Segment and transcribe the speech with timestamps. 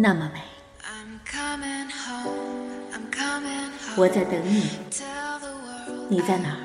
[0.00, 0.40] 那么美，
[3.96, 4.70] 我在等你，
[6.08, 6.56] 你在哪儿？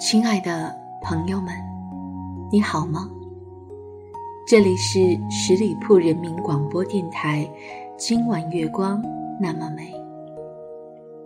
[0.00, 1.54] 亲爱的朋友们，
[2.52, 3.10] 你好吗？
[4.46, 7.48] 这里是十里铺人民广播电台。
[7.96, 9.02] 今晚月光
[9.40, 9.94] 那么美，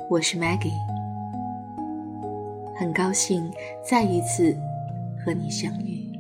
[0.09, 0.73] 我是 Maggie，
[2.77, 3.51] 很高兴
[3.83, 4.57] 再一次
[5.25, 6.11] 和你相遇。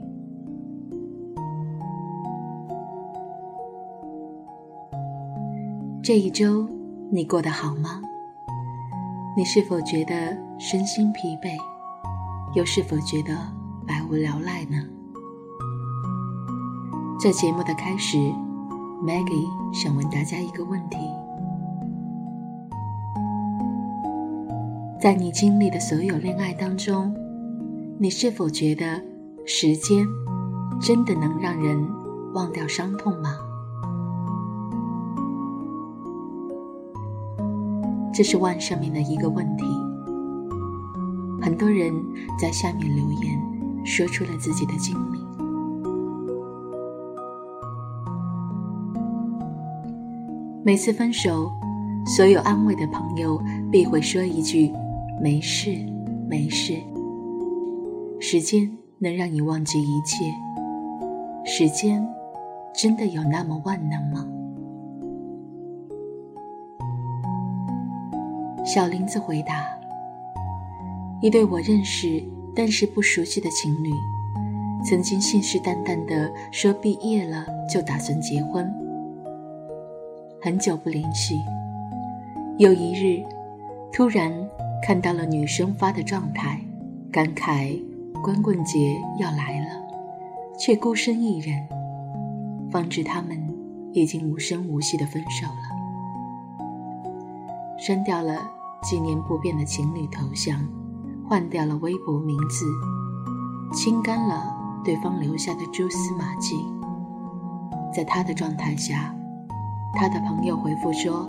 [6.02, 6.68] 这一周
[7.10, 8.02] 你过得好吗？
[9.36, 11.56] 你是否觉得身心疲惫？
[12.54, 13.36] 又是否觉得
[13.84, 14.76] 百无聊赖呢？
[17.20, 18.16] 在节目的开始
[19.02, 20.98] ，Maggie 想问大家一个问题：
[25.00, 27.12] 在你经历的所有恋爱当中，
[27.98, 29.02] 你是否觉得
[29.44, 30.06] 时间
[30.80, 31.84] 真的能让人
[32.34, 33.30] 忘掉伤痛吗？
[38.12, 39.64] 这是万上面的一个问题。
[41.44, 41.92] 很多人
[42.40, 43.38] 在下面留言，
[43.84, 45.18] 说出了自己的经历。
[50.64, 51.52] 每次分手，
[52.16, 53.38] 所有安慰的朋友
[53.70, 54.72] 必会说一句
[55.20, 55.76] ：“没事，
[56.30, 56.78] 没事。”
[58.18, 60.24] 时间能让你忘记一切，
[61.44, 62.02] 时间
[62.74, 64.26] 真的有那么万能吗？
[68.64, 69.73] 小林子回答。
[71.24, 72.22] 一对我认识
[72.54, 73.90] 但是不熟悉的情侣，
[74.84, 78.70] 曾经信誓旦旦地说毕业了就打算结婚。
[80.42, 81.40] 很久不联系，
[82.58, 83.24] 有一日，
[83.90, 84.30] 突然
[84.82, 86.60] 看到了女生发的状态，
[87.10, 87.82] 感慨
[88.22, 89.82] 光棍节要来了，
[90.58, 91.66] 却孤身一人，
[92.70, 93.42] 方知他们
[93.94, 96.66] 已经无声无息地分手了。
[97.78, 98.46] 删掉了
[98.82, 100.60] 几年不变的情侣头像。
[101.28, 102.66] 换掉了微博名字，
[103.72, 104.44] 清干了
[104.84, 106.56] 对方留下的蛛丝马迹。
[107.94, 109.14] 在他的状态下，
[109.94, 111.26] 他的朋友回复说：“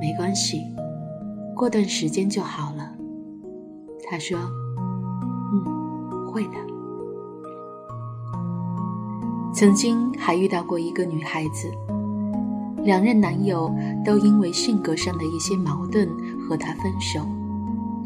[0.00, 0.62] 没关系，
[1.54, 2.90] 过段时间就好了。”
[4.08, 4.38] 他说
[5.52, 6.56] ：“嗯，会的。”
[9.52, 11.70] 曾经还遇到过一个女孩子，
[12.84, 13.74] 两任男友
[14.04, 16.08] 都因为性格上的一些矛盾
[16.48, 17.20] 和她分手。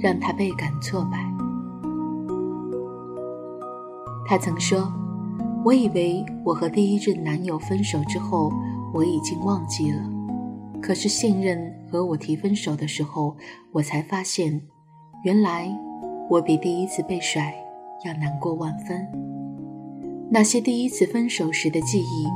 [0.00, 1.18] 让他倍感挫败。
[4.26, 4.90] 他曾说
[5.64, 8.52] ：“我以为我和第一任男友分手之后，
[8.94, 10.00] 我已经忘记了。
[10.80, 13.36] 可是现任和我提分手的时候，
[13.72, 14.62] 我才发现，
[15.24, 15.68] 原来
[16.30, 17.52] 我比第一次被甩
[18.04, 19.06] 要难过万分。
[20.30, 22.26] 那些第一次分手时的记忆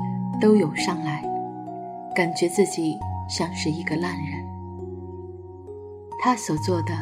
[0.41, 1.23] 都涌上来，
[2.13, 2.97] 感觉自己
[3.29, 4.45] 像是一个烂人。
[6.21, 6.93] 他所做的。”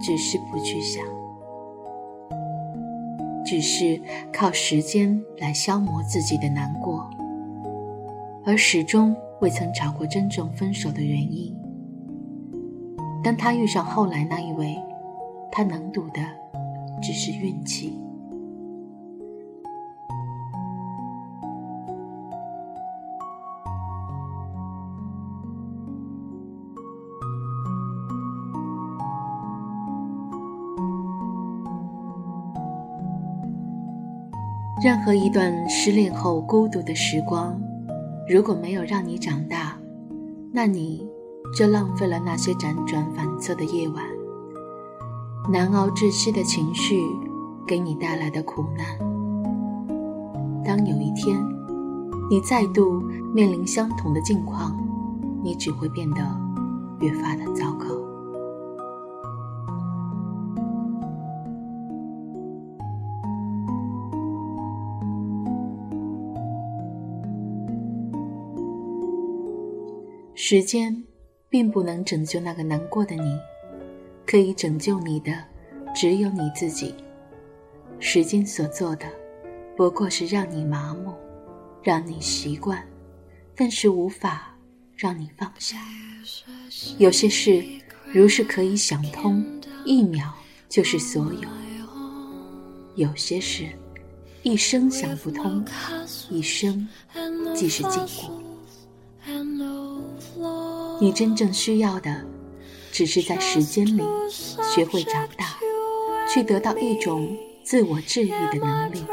[0.00, 1.04] 只是不去想，
[3.44, 4.00] 只是
[4.32, 7.08] 靠时间来消磨自己的难过，
[8.44, 11.54] 而始终未曾找过真正分手的原因。
[13.22, 14.76] 当他遇上后来那一位，
[15.50, 16.20] 他能赌的
[17.00, 17.98] 只是运气。
[34.82, 37.56] 任何一段失恋后孤独的时光，
[38.28, 39.78] 如果没有让你长大，
[40.50, 41.06] 那你
[41.56, 44.04] 就浪费了那些辗转反侧的夜晚，
[45.52, 47.00] 难熬窒息的情绪
[47.64, 48.84] 给你带来的苦难。
[50.64, 51.40] 当有一天
[52.28, 53.00] 你再度
[53.32, 54.76] 面临相同的境况，
[55.44, 56.18] 你只会变得
[56.98, 57.86] 越发的糟糕。
[70.54, 71.02] 时间
[71.48, 73.38] 并不能拯救那个难过的你，
[74.26, 75.32] 可以拯救你的
[75.94, 76.94] 只有你自己。
[77.98, 79.06] 时间所做的，
[79.74, 81.14] 不过是让你麻木，
[81.82, 82.86] 让你习惯，
[83.56, 84.54] 但是无法
[84.94, 85.78] 让你放下。
[86.98, 87.64] 有些事，
[88.12, 89.42] 如是可以想通，
[89.86, 90.30] 一秒
[90.68, 91.48] 就是所有；
[92.94, 93.70] 有些事，
[94.42, 95.64] 一生想不通，
[96.28, 96.86] 一生
[97.56, 98.41] 即是禁锢。
[101.02, 102.24] 你真正需要的，
[102.92, 104.04] 只是在时间里
[104.72, 105.58] 学会长大，
[106.32, 109.04] 去得到一种自我治愈的能力，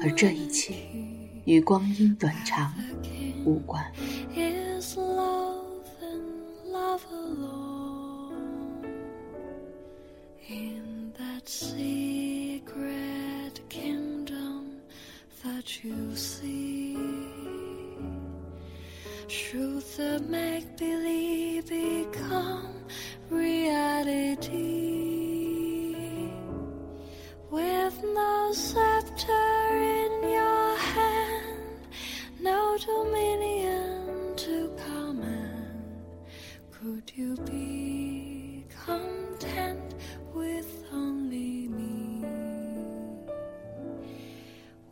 [0.00, 0.74] 而这一切
[1.44, 2.74] 与光阴短长
[3.44, 3.84] 无关。
[19.28, 22.72] Truth that make believe become
[23.28, 24.56] reality.
[27.50, 31.88] With no scepter in your hand
[32.40, 35.82] no dominion to command
[36.70, 39.94] could you be content
[40.34, 42.24] with only me?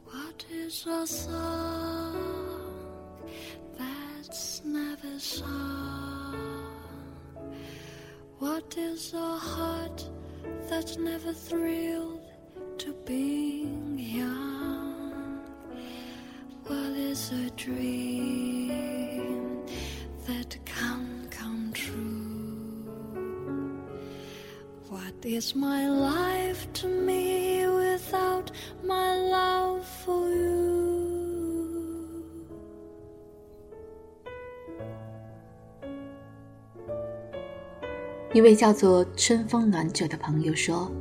[0.05, 1.56] What is your song
[8.39, 10.11] What is a heart
[10.69, 12.21] that's never thrilled
[12.77, 15.41] to being young?
[16.67, 19.65] What is a dream
[20.27, 22.85] that can't come true?
[24.91, 28.51] What is my life to me without
[28.85, 29.89] my love
[38.37, 40.93] 一位叫做春风暖酒的朋友说：“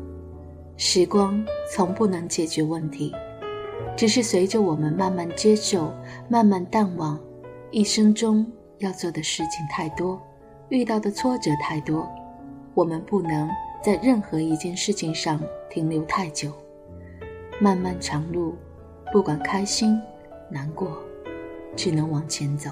[0.80, 3.14] 时光从不能解决问题，
[3.94, 5.94] 只是随着我们慢慢接受、
[6.30, 7.20] 慢慢淡忘。
[7.72, 10.18] 一生中要做的事情太多，
[10.70, 12.10] 遇到的挫折太多，
[12.74, 13.50] 我们不能
[13.84, 15.38] 在任何一件事情上
[15.70, 16.54] 停留太久。
[17.60, 18.56] 漫漫长路，
[19.12, 20.00] 不管开心、
[20.50, 20.88] 难过，
[21.76, 22.72] 只能往前走。”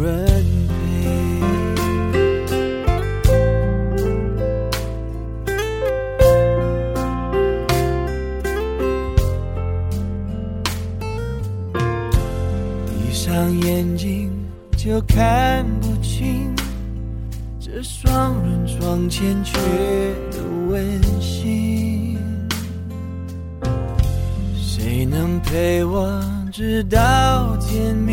[0.00, 0.24] 人
[0.68, 0.72] 陪。
[12.86, 14.30] 闭上眼睛
[14.76, 16.54] 就看不清。
[17.58, 19.58] 这双人床欠缺
[20.32, 20.38] 的
[20.68, 22.18] 温馨，
[24.56, 26.20] 谁能陪我
[26.52, 28.09] 直到天明，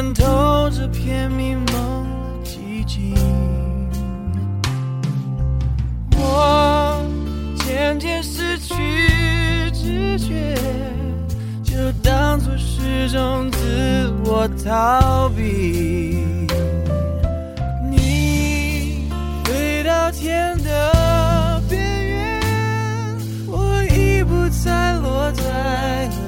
[0.00, 3.16] 穿透这片迷蒙的寂静？
[6.16, 7.04] 我
[7.56, 8.76] 渐渐失去
[9.72, 10.54] 知觉，
[11.64, 16.16] 就当作是种自我逃避。
[17.90, 19.08] 你
[19.42, 22.40] 飞到天的边缘，
[23.48, 26.27] 我已不再落在何。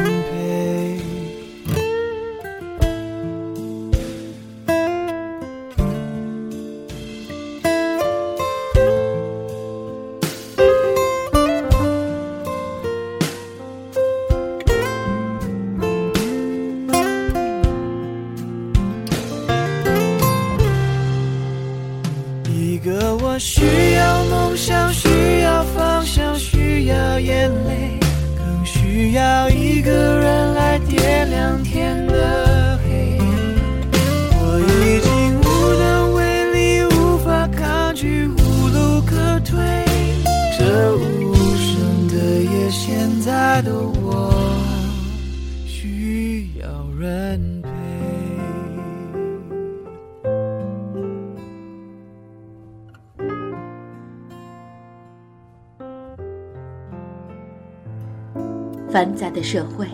[59.01, 59.87] 繁杂的社会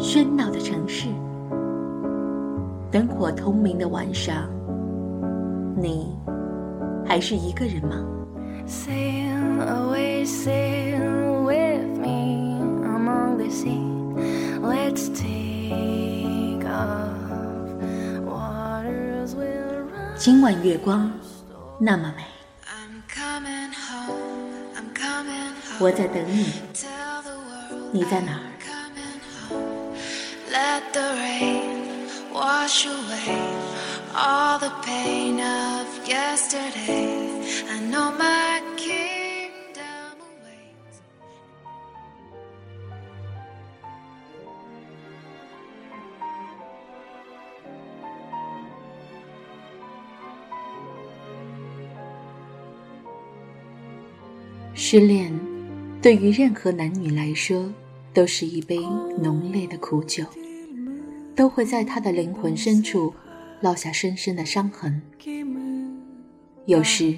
[0.00, 1.06] 喧闹的城市
[2.90, 4.50] 灯火通明的晚上
[5.76, 6.12] 你
[7.06, 8.04] 还是一个人吗？
[20.16, 21.08] 今晚月光
[21.78, 22.24] 那么美。
[25.78, 26.46] 我在等你。
[27.96, 28.44] 你在哪儿
[30.52, 33.40] ？Let the rain wash away
[34.14, 37.40] all the pain of yesterday.
[37.70, 41.00] I know my kingdom awaits.
[54.74, 55.32] 失恋
[56.02, 57.72] 对于任何男女来说，
[58.16, 58.78] 都是一杯
[59.20, 60.24] 浓烈的苦酒，
[61.34, 63.12] 都会在他的灵魂深处
[63.62, 65.02] 烙下深深的伤痕。
[66.64, 67.14] 有时，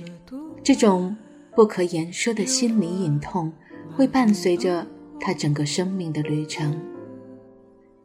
[0.61, 1.17] 这种
[1.55, 3.53] 不可言说的心理隐痛，
[3.95, 4.85] 会伴随着
[5.21, 6.77] 他整个生命的旅程。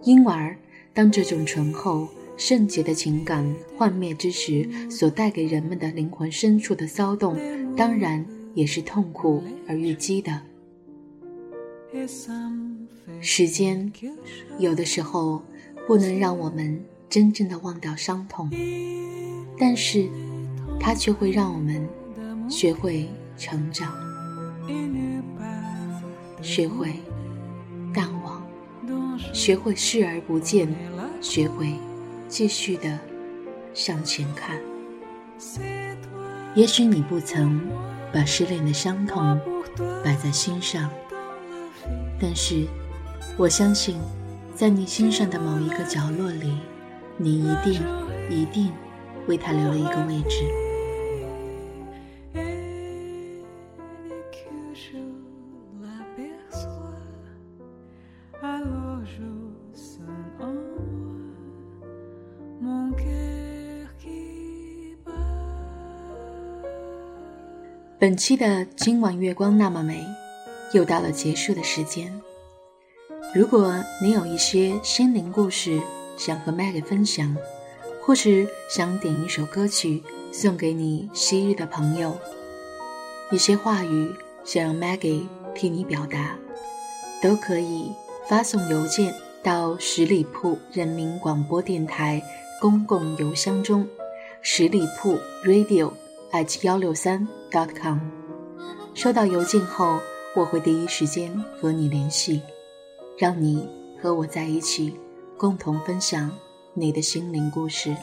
[0.04, 0.56] 因而，
[0.94, 2.08] 当这种醇厚、
[2.38, 3.44] 圣洁的情感
[3.76, 7.36] 幻灭之时，所带给人们的灵魂深处的骚动，
[7.76, 8.24] 当然
[8.54, 10.40] 也是痛苦而郁积的。
[13.22, 13.92] 时间
[14.58, 15.44] 有的时候
[15.88, 18.50] 不能让我们真正的忘掉伤痛，
[19.58, 20.10] 但是
[20.80, 21.88] 它却会让我们
[22.50, 23.08] 学会
[23.38, 23.94] 成长，
[26.42, 26.94] 学会
[27.94, 28.44] 淡忘，
[29.32, 30.68] 学会视而不见，
[31.22, 31.74] 学会
[32.28, 33.00] 继续的
[33.74, 34.60] 向前看。
[36.56, 37.62] 也许你不曾
[38.12, 39.40] 把失恋的伤痛
[40.04, 40.90] 摆在心上，
[42.24, 42.66] 但是
[43.36, 43.98] 我相信
[44.56, 46.58] 在你心上的某一个角落里
[47.18, 47.82] 你一定
[48.30, 48.72] 一定
[49.28, 50.46] 为他留了一个位置。
[68.00, 70.06] 本期的今晚月光那么美
[70.74, 72.14] 又到了结束的时间。
[73.34, 75.82] 如果你有一些心灵故事
[76.18, 77.36] 想和 Maggie 分享，
[78.02, 82.16] 或是想点一首歌曲送给你昔日的朋友，
[83.32, 84.14] 一些话语
[84.44, 85.26] 想让 Maggie
[85.56, 86.38] 替你表达，
[87.22, 87.92] 都可以
[88.28, 92.22] 发送邮件到十里铺人民广播电台
[92.60, 93.88] 公共邮箱中，
[94.42, 95.92] 十里铺 radio
[96.32, 98.00] at 幺六三 dot com。
[98.94, 100.00] 收到邮件后，
[100.36, 102.42] 我会第一时间和你联系，
[103.20, 103.70] 让你
[104.02, 105.00] 和我在一起，
[105.38, 106.32] 共同分享
[106.74, 107.96] 你的心灵故事。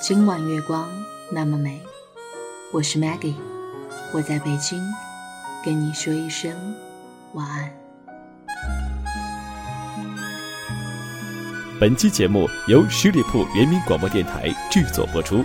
[0.00, 0.88] 今晚月光
[1.30, 1.78] 那么美，
[2.72, 3.34] 我是 Maggie，
[4.12, 4.80] 我在北京，
[5.62, 6.50] 跟你说一声
[7.34, 7.70] 晚安。
[11.78, 15.44] 本期节目由十里铺人民广播电台制作播出。